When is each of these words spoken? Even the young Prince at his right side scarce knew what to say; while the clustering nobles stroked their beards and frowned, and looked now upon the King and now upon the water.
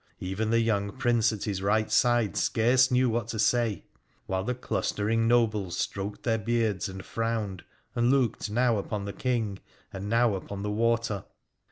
Even 0.19 0.49
the 0.49 0.59
young 0.61 0.91
Prince 0.97 1.31
at 1.31 1.43
his 1.43 1.61
right 1.61 1.91
side 1.91 2.35
scarce 2.35 2.89
knew 2.89 3.07
what 3.07 3.27
to 3.27 3.37
say; 3.37 3.83
while 4.25 4.43
the 4.43 4.55
clustering 4.55 5.27
nobles 5.27 5.77
stroked 5.77 6.23
their 6.23 6.39
beards 6.39 6.89
and 6.89 7.05
frowned, 7.05 7.63
and 7.93 8.09
looked 8.09 8.49
now 8.49 8.77
upon 8.79 9.05
the 9.05 9.13
King 9.13 9.59
and 9.93 10.09
now 10.09 10.33
upon 10.33 10.63
the 10.63 10.71
water. 10.71 11.25